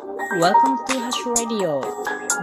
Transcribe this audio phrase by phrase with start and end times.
[0.00, 1.82] Welcome to Hash Radio.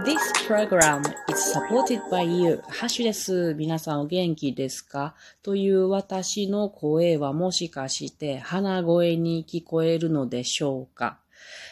[0.04, 2.62] This program is supported by you.
[2.68, 3.54] ハッシュです。
[3.54, 5.16] 皆さんお元気ですか？
[5.42, 11.18] という私の声はもしかして鼻声に聞こえるのでしょうか？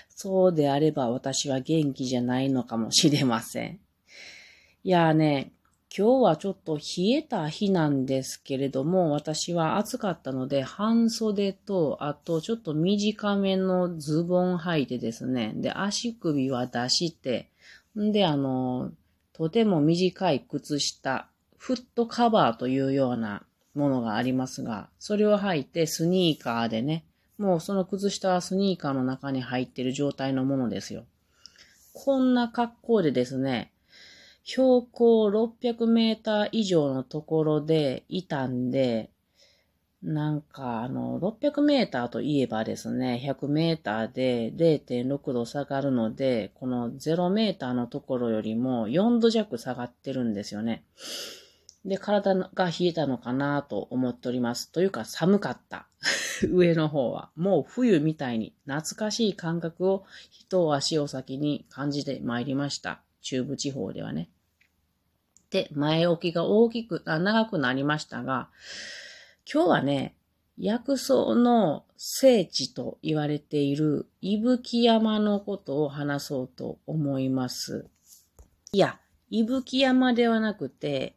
[0.08, 3.78] そうであれば私は元気じゃないのかもしれません。
[4.82, 5.52] いやーね、
[5.94, 17.50] 今日はちょっと冷えた日なんですけれども、私は暑かったので、半袖と、あとちょっと短めのズボン履いてですね、で、足首は出して、
[17.98, 18.92] んで、あの、
[19.32, 23.44] とても短い靴下、フットカバーというような
[23.74, 27.04] ものがありますが、それを履いてスニーカーでね、
[27.38, 31.04] もうその靴下はスニーカーの中に入ってる状態のものですよ。
[31.92, 33.72] こんな格好でですね、
[34.46, 39.10] 標高600メーター以上のところでいたんで、
[40.04, 50.84] なんか、あの、600メーターといえばですね、100メーターで0.6度下がるので、この0メーターのところよりも4度弱下がってるんですよね。
[51.84, 54.70] で、体が冷えたのかなと思っております。
[54.70, 55.88] というか寒かった。
[56.52, 57.30] 上の方は。
[57.34, 63.02] もう冬みたいに懐かしい感覚を一足を先に感じてまいりました。
[63.22, 64.30] 中部地方ではね。
[65.56, 68.50] で、前置きが大きく、あ長くなりましたが、
[69.50, 70.14] 今日はね、
[70.58, 77.86] 薬草の聖地と言われている伊吹山のことを話そうと思います。
[78.72, 81.16] いや、伊吹山ではなくて、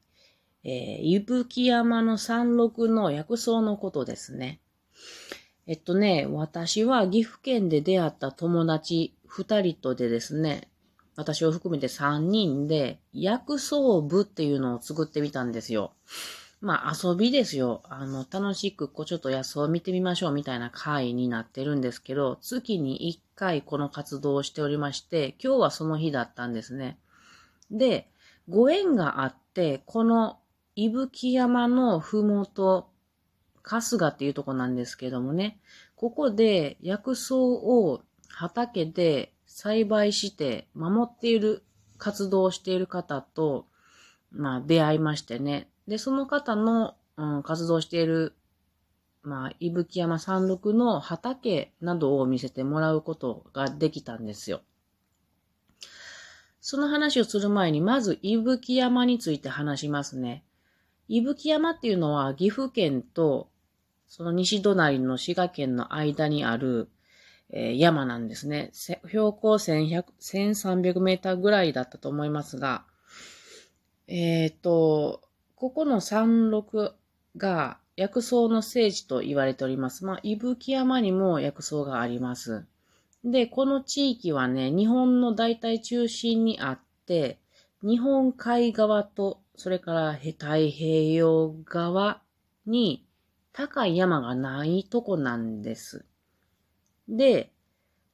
[0.63, 4.61] えー、伊吹山の山麓の薬草のことですね。
[5.67, 10.69] えっとね、私は岐阜県で出会った友達二人とでですね、
[11.19, 15.91] 私を含めて3人で薬草部っていうのを作ってみたんですよ。
[16.61, 17.83] まあ遊びですよ。
[17.89, 26.97] あの、楽しくこうちょっと野草を見てみましょうみたいな会になってるんですけど、月に1回この活動をしておりまして、今日はその日だったんですね。
[27.69, 28.09] で、
[28.47, 30.39] ご縁があって、この
[30.77, 32.87] 伊吹山のふもと、
[33.61, 35.59] 春日っていうとこなんですけどもね、
[35.97, 41.63] ここで薬草を畑で栽培して守っている
[41.97, 43.65] 活動をしている方と、
[44.31, 45.67] まあ、出会いましてね。
[45.87, 48.33] で、その方の、うん、活動している、
[49.23, 54.61] まあ、伊吹山山麓の畑などを見せてもらうことができたんですよ。
[56.61, 60.43] その話をする前に、まず伊吹山について話しますね。
[61.07, 63.49] 伊吹山っていうのは岐阜県と
[64.07, 66.89] その西隣の滋賀県の間にある
[67.51, 68.69] えー、山なんですね。
[68.73, 72.83] 標高1100 1300メーターぐらいだったと思いますが、
[74.07, 75.21] えっ、ー、と、
[75.55, 76.95] ここの山麓
[77.37, 80.05] が薬草の聖地と言われております。
[80.05, 82.65] まあ、伊吹山にも薬草があります。
[83.23, 87.39] で、この地域はね、日本の大体中心にあって、
[87.81, 92.21] 日本海側と、それから太平洋側
[92.65, 93.05] に
[93.51, 96.05] 高い山がないとこなんです。
[97.09, 97.51] で、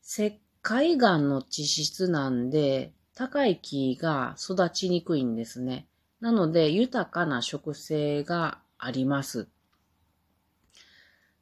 [0.01, 5.87] 石灰岩の地質なんで、高い木が育ちにくいんですね。
[6.21, 9.47] なので、豊かな植生があります。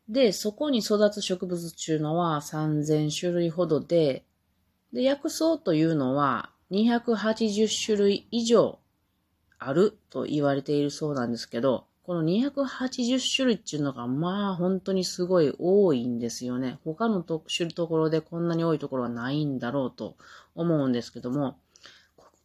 [0.09, 4.25] で、そこに育つ植物っていうのは3000種類ほどで、
[4.91, 8.79] で、薬草というのは280種類以上
[9.59, 16.77] あると言われているそうなんですけど、この280種類っていうのが、まあ本当にすごい多いんですよね。
[16.83, 20.17] 他の特殊ところでこんなに多いところはないんだろうと
[20.53, 21.57] 思うんですけども、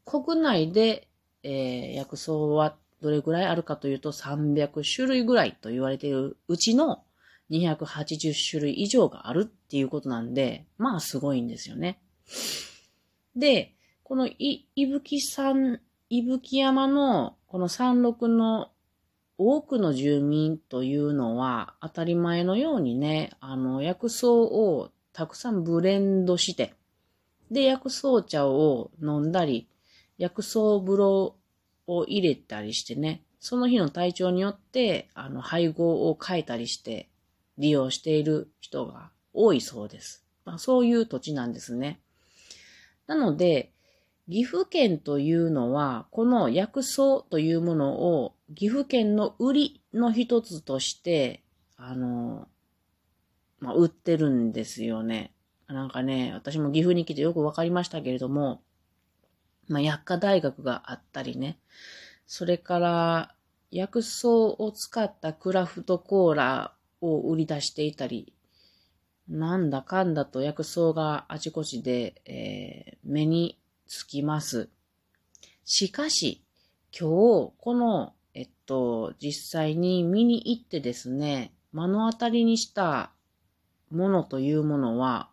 [0.04, 1.08] 国内で、
[1.42, 7.02] えー、薬草はどれぐらいあるかというと300種類ぐらいと言われているうちの
[7.50, 11.98] 280種類以上があるっていうことなんで、まあすごいんですよね。
[13.34, 15.80] で、このい、いぶき山、
[16.10, 18.70] いぶき山のこの山麓の
[19.38, 26.75] 多くの住民というのは当たり前のようにね、あの、薬草をたくさんブレンドして、
[27.50, 29.69] で、薬草茶を飲んだり、
[30.19, 31.37] 薬草風呂
[31.87, 37.08] を入れたりしてね、その日の体調によって、あの、配合を変えたりして
[37.58, 40.25] 利用している人が多いそうです。
[40.44, 42.00] まあ、そういう土地なんですね。
[43.06, 43.73] なので、
[44.30, 51.42] 岐阜県というのは、この薬草というものを岐阜県の売りの一つとして、
[51.76, 52.46] あの、
[53.60, 55.32] まあ、売ってるんですよね。
[55.66, 58.62] なんかね、私も岐阜に来てよくわかりましたけれども、
[59.66, 61.58] まあ、薬科大学があったりね、
[62.26, 63.34] それから
[63.70, 68.34] 薬草を使ったクラフトコーラを売り出していたり、
[69.28, 73.58] なんだかんだと薬草があちこちで、えー、目に
[73.88, 74.69] つきます。
[75.64, 76.44] しかし、
[76.99, 83.11] 今日、この、えっと、実際に見に行ってですね、目の当たりにした
[83.90, 85.31] ものというものは、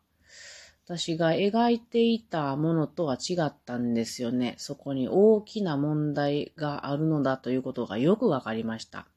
[0.86, 4.56] 私が描いていたものとは違ったんですよね。
[4.58, 9.08] そこに大きな問題があるのだということがよくわかりました。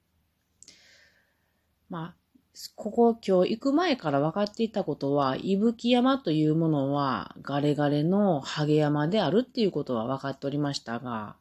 [1.90, 2.17] まあ、
[2.74, 11.36] ここ今日行く前から分かっていたことは、伊吹山というものはガレガレのハゲ山であるっていうことは分かっておりましたが、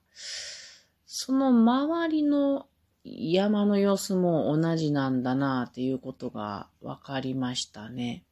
[1.06, 2.68] その周りの
[3.04, 8.24] 山の様子も同じなんだなっていうことが分かりましたね。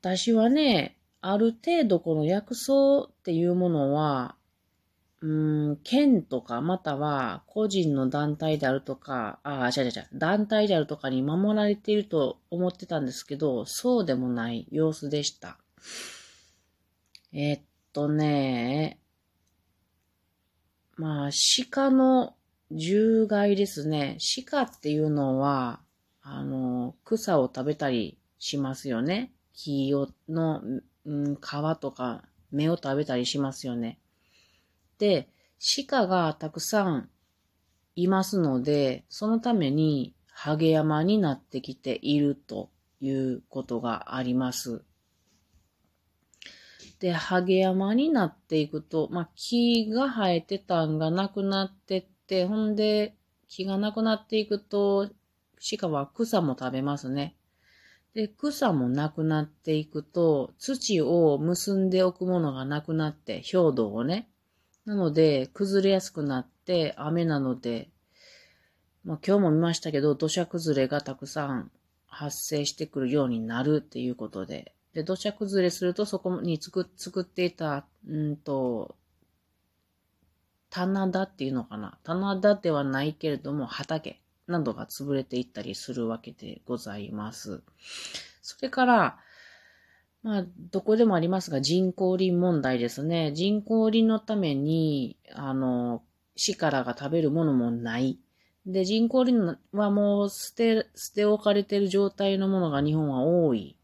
[0.00, 4.36] 私はね、ある程度この薬草っていうものは、
[5.24, 5.26] う
[5.72, 15.56] ん、県とか、または個人の団体であるとか、ああ、違う違う違う、団体であるとかに守られていると思ってたんですけど、そうでもない様子でした。
[17.32, 17.60] えっ
[17.94, 19.00] とね、
[20.96, 21.30] まあ、
[21.70, 22.34] 鹿の
[22.68, 24.18] 獣害ですね。
[24.44, 25.80] 鹿っていうのは、
[26.20, 29.32] あの、草を食べたりしますよね。
[29.54, 30.60] 木をの、
[31.06, 33.98] うん、皮とか芽を食べたりしますよね。
[34.98, 35.28] で、
[35.86, 37.08] 鹿がたくさん
[37.96, 42.70] いますので、そのためにハゲ山になってきていると
[43.00, 44.84] いうことがあります。
[46.98, 53.14] で、ハゲ山になっていくと、まあ、木が生えてたんがなくなってって、ほんで、
[53.48, 55.10] 木がなくなっていくと、
[55.78, 57.36] 鹿は草も食べますね。
[58.14, 64.28] で、草もなくなっていくと、土を結んでおくものがなくなって、表土をね、
[64.86, 67.88] なので、崩れやすくなって、雨なので、
[69.04, 71.70] まあ、今日も見ましたけど、土砂崩れがたくさん
[72.06, 78.96] 発生してくるようになるっていうことで、で、土砂崩れするとそこに作作っていた、うんと、
[80.70, 81.98] 棚田っていうのかな。
[82.04, 87.62] 棚田ではないけれども、畑などが潰れていったりするわけでございます。
[88.42, 89.18] それから、
[90.24, 93.32] まあ、どこでもありますが、人工林問題ですね。
[93.34, 96.02] 人工林のために、あの、
[96.34, 98.18] 死からが食べるものもない。
[98.64, 103.76] で、人工林はもう捨て、捨て置かれている状態のものが日本は多い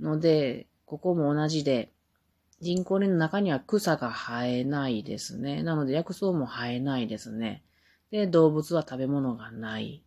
[0.00, 1.92] ので、ここも同じで、
[2.62, 5.62] 人工林の中には草が生えないですね。
[5.62, 7.62] なので薬草も生えないですね。
[8.10, 10.02] で、動物は食べ物がない。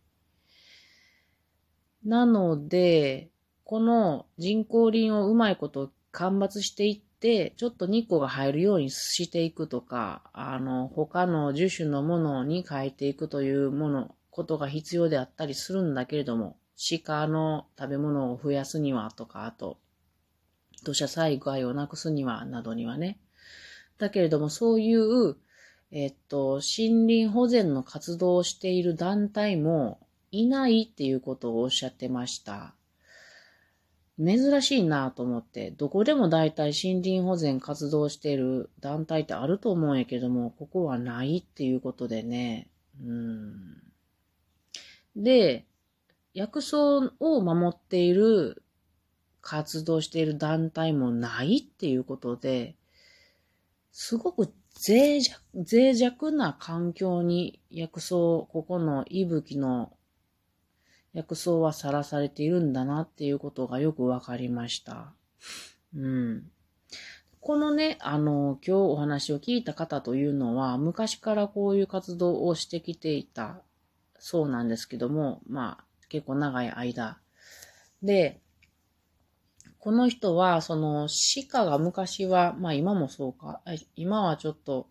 [2.04, 3.30] なので、
[3.68, 16.56] この人工林をうまいこと間伐していって、ちょっと日光が入るようにしていくとか、あの、他の樹種のものに変えていくというもの、ことが必要であったりするんだけれども、
[17.04, 19.76] 鹿の食べ物を増やすにはとか、あと、
[20.82, 23.18] 土砂災害をなくすには、などにはね。
[23.98, 25.36] だけれども、そういう、
[25.90, 30.00] えっと、森林保全の活動をしている団体も
[30.30, 32.77] いないっていうことをおっしゃってました。
[34.18, 42.68] 珍しいなと思って、どこでも大体森林保全活動している団体ってあると思うんやけども、ここはないっていうことでね。
[43.04, 43.82] うん。
[45.16, 45.66] で、
[46.34, 46.78] 薬草
[47.20, 48.62] を守っている、
[49.40, 52.74] 活動している団体もないっていうことで、
[53.92, 59.92] すごく脆弱脆弱な環境に薬草、ここの息吹の
[61.18, 65.12] 薬草はさらされているんだなっていうことがよくわかりました。
[65.96, 66.44] うん。
[67.40, 73.62] このね、あの、今日お話を聞いた方というのは、昔からこういう活動をしてきていた
[74.20, 77.18] そうなんですけども、まあ、結構長い間。
[78.00, 78.40] で、
[79.80, 81.08] この人は、その、
[81.50, 83.60] 鹿が昔は、まあ今もそうか、
[83.96, 84.88] 今はちょっと、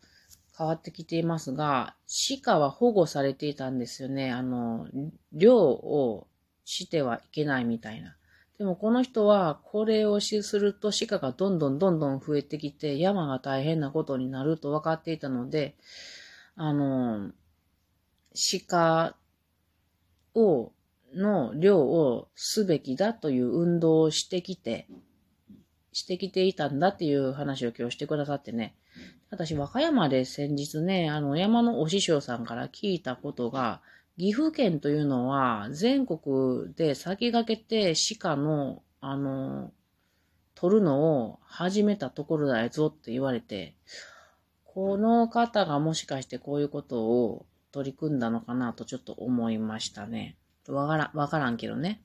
[0.58, 1.96] 変わってきていますが、
[2.42, 4.32] 鹿は保護されていたんですよね。
[4.32, 4.88] あの、
[5.32, 6.28] 漁を
[6.66, 8.16] してはいけないみたいな。
[8.58, 15.76] でもこの人はこれをすると鹿がどんどんどんどん増えてきて山が大変なことになると分かっていたので、
[16.56, 17.32] あの、
[18.62, 19.16] 鹿
[20.34, 20.72] を、
[21.14, 24.88] の量をすべきだという運動をしてきて、
[25.94, 28.76] してきていたんだっていう話を今日してくださってね。
[29.30, 33.82] 私、和歌山で先日ね、あの、山のお師匠さんから聞いたことが、
[34.18, 39.72] 岐阜県というのは全国で先駆けて鹿の、あの、
[40.56, 43.76] 取るのを始めたところだぞって言われて、
[44.64, 50.36] この方がもしかしてこういうことを取り組んだのかなとちょっと思いましたね。
[50.68, 52.02] わからん、わからんけどね。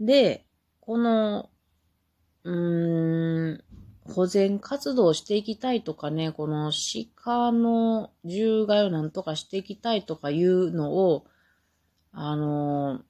[0.00, 0.46] で、
[0.80, 1.50] この、
[2.44, 3.64] うーん、
[4.08, 6.72] 保全活動をしていきたいとかね、この
[7.24, 11.26] 鹿の獣害をなんとかしていきたいとかいうのを、
[12.12, 13.00] あの、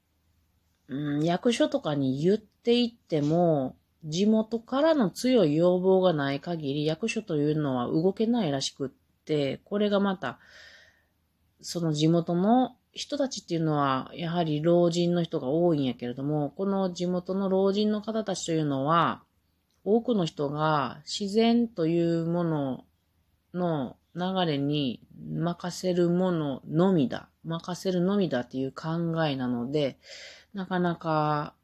[0.88, 8.90] うん、役所とかに言っていっても、地元からの強い要望がない限り、役所というのは動けないらしくっ
[9.24, 10.38] て、これがまた、
[11.60, 19.22] その地元の人たちっていうのは、やはり老人の人が多いんやけれども、この地元の老人の方たちというのは、
[19.90, 22.84] 多くの人が自然というもの
[23.54, 25.00] の流れに
[25.34, 27.30] 任せるもののみだ。
[27.42, 29.98] 任せるのみだっていう考えなので、
[30.52, 31.54] なかなか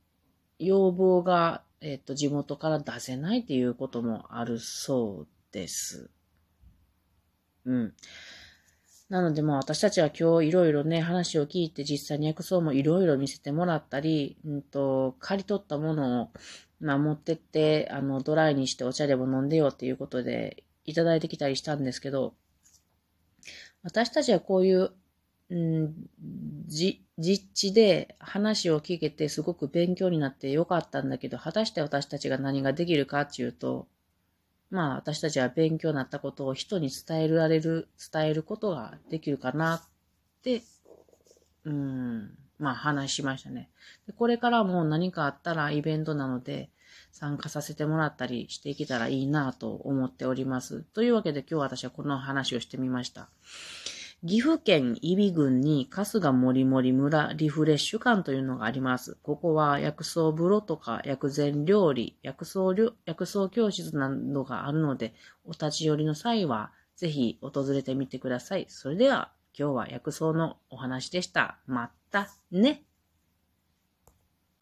[0.59, 6.09] 要望が、えっと、地元から出せないっていうこともあるそうです。
[7.67, 7.95] うん。
[9.11, 16.29] なのでまあ私たちは今日いろいろね話を聞いて実際に薬草もいろいろ見せてもらったり、うんと、刈り取ったものを、
[16.85, 22.35] まあ、持ってって、あの、ドライにしてお茶でも飲んでよっていうことでいただいてきたりしたんですけど、
[23.83, 24.91] 私たちはこういう、
[25.49, 25.95] うん、
[26.67, 33.89] じ、実地で話を聞けてすごく勉強になってよかったんだけど、果たして私たちが何ができるかっていうと、
[34.69, 39.83] まあ私たちは勉強になったことを人に伝えられる、伝えることができるかなっ
[40.43, 40.63] て、
[41.65, 43.71] うん、まあ話しましたね。
[44.07, 46.69] でこれからも何かあったらイベントなので
[47.15, 50.83] 参加させてもらったりしていけたらいいなと思っております。
[50.93, 53.29] というわけで今日私はこの話をしてみました。
[54.27, 59.17] 岐阜県揖斐郡に春日森森村リフレッシュ館というのがあります。
[59.23, 62.61] ここは薬草風呂とか薬膳料理、薬草
[63.07, 68.67] 薬草教室などがあるので、お立ち寄りの際はぜひ訪れてみてください。
[68.69, 71.59] それでは今日は薬草のお話でした。
[71.69, 72.83] またね。